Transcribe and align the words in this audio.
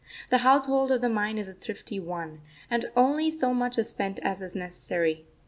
The 0.31 0.39
household 0.39 0.91
of 0.91 1.01
the 1.01 1.09
mind 1.09 1.37
is 1.37 1.47
a 1.47 1.53
thrifty 1.53 1.99
one, 1.99 2.41
and 2.71 2.87
only 2.95 3.29
so 3.29 3.53
much 3.53 3.77
is 3.77 3.89
spent 3.89 4.17
as 4.23 4.41
is 4.41 4.55
necessary. 4.55 5.27